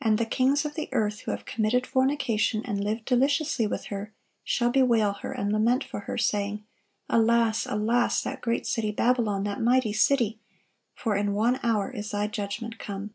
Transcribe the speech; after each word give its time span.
And 0.00 0.16
the 0.16 0.24
kings 0.24 0.64
of 0.64 0.72
the 0.74 0.88
earth, 0.92 1.20
who 1.20 1.30
have 1.30 1.44
committed 1.44 1.86
fornication 1.86 2.64
and 2.64 2.82
lived 2.82 3.04
deliciously 3.04 3.66
with 3.66 3.84
her, 3.92 4.14
shall 4.42 4.70
bewail 4.70 5.12
her, 5.20 5.32
and 5.32 5.52
lament 5.52 5.84
for 5.84 6.00
her,... 6.08 6.16
saying, 6.16 6.64
Alas, 7.10 7.66
alas 7.66 8.22
that 8.22 8.40
great 8.40 8.66
city 8.66 8.90
Babylon, 8.90 9.44
that 9.44 9.60
mighty 9.60 9.92
city! 9.92 10.40
for 10.94 11.14
in 11.14 11.34
one 11.34 11.60
hour 11.62 11.90
is 11.90 12.10
thy 12.10 12.26
judgment 12.26 12.78
come." 12.78 13.12